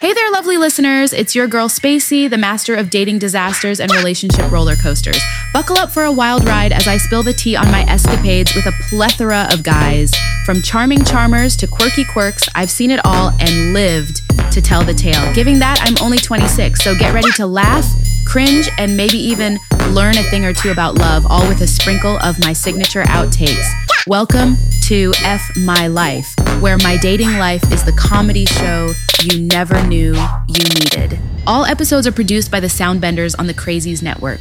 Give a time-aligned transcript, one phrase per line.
[0.00, 1.12] Hey there, lovely listeners.
[1.12, 5.20] It's your girl Spacey, the master of dating disasters and relationship roller coasters.
[5.52, 8.64] Buckle up for a wild ride as I spill the tea on my escapades with
[8.64, 10.10] a plethora of guys.
[10.46, 14.94] From charming charmers to quirky quirks, I've seen it all and lived to tell the
[14.94, 15.34] tale.
[15.34, 17.84] Giving that, I'm only 26, so get ready to laugh,
[18.30, 19.58] cringe, and maybe even
[19.90, 23.66] learn a thing or two about love, all with a sprinkle of my signature outtakes.
[24.06, 28.92] Welcome to F My Life, where my dating life is the comedy show
[29.24, 30.14] you never knew
[30.46, 31.18] you needed.
[31.44, 34.40] All episodes are produced by the Soundbenders on the Crazies Network.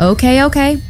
[0.00, 0.82] Okay, okay.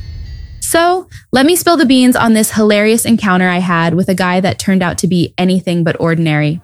[0.60, 4.40] So, let me spill the beans on this hilarious encounter I had with a guy
[4.40, 6.62] that turned out to be anything but ordinary.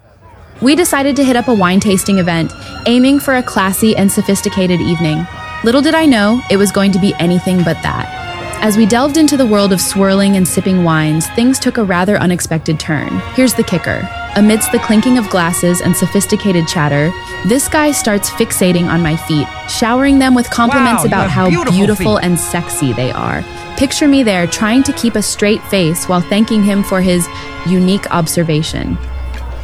[0.61, 2.51] We decided to hit up a wine tasting event,
[2.85, 5.25] aiming for a classy and sophisticated evening.
[5.63, 8.23] Little did I know it was going to be anything but that.
[8.61, 12.15] As we delved into the world of swirling and sipping wines, things took a rather
[12.17, 13.19] unexpected turn.
[13.35, 14.07] Here's the kicker.
[14.37, 17.11] Amidst the clinking of glasses and sophisticated chatter,
[17.45, 21.73] this guy starts fixating on my feet, showering them with compliments Wow, about how beautiful
[21.73, 23.43] beautiful and sexy they are.
[23.75, 27.27] Picture me there trying to keep a straight face while thanking him for his
[27.67, 28.97] unique observation.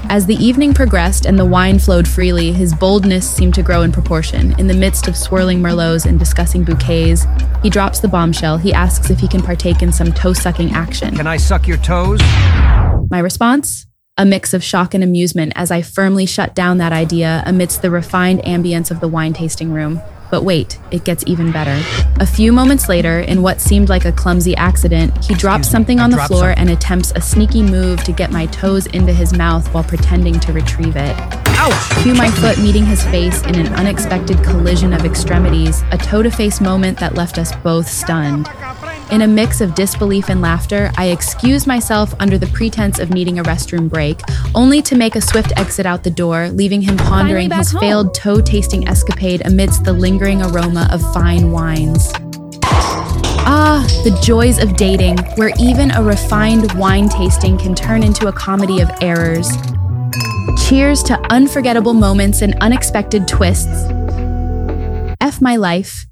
[0.08, 3.92] As the evening progressed and the wine flowed freely, his boldness seemed to grow in
[3.92, 4.58] proportion.
[4.59, 7.25] In the midst of swirling merlots and discussing bouquets,
[7.61, 8.58] he drops the bombshell.
[8.58, 11.16] He asks if he can partake in some toe sucking action.
[11.16, 12.20] Can I suck your toes?
[13.11, 13.86] My response?
[14.17, 17.92] A mix of shock and amusement as I firmly shut down that idea amidst the
[17.92, 20.02] refined ambience of the wine tasting room.
[20.31, 21.83] But wait, it gets even better.
[22.19, 25.99] A few moments later, in what seemed like a clumsy accident, he drops me, something
[25.99, 26.59] I on the floor something.
[26.59, 30.53] and attempts a sneaky move to get my toes into his mouth while pretending to
[30.53, 31.16] retrieve it.
[31.61, 32.03] Ouch!
[32.03, 36.31] Cue my foot meeting his face in an unexpected collision of extremities, a toe to
[36.31, 38.47] face moment that left us both stunned.
[39.11, 43.39] In a mix of disbelief and laughter, I excuse myself under the pretense of needing
[43.39, 44.21] a restroom break,
[44.53, 47.81] only to make a swift exit out the door, leaving him pondering his home.
[47.81, 52.11] failed toe tasting escapade amidst the lingering aroma of fine wines.
[53.52, 58.31] Ah, the joys of dating, where even a refined wine tasting can turn into a
[58.31, 59.49] comedy of errors.
[60.67, 63.86] Cheers to unforgettable moments and unexpected twists.
[65.20, 66.05] F my life,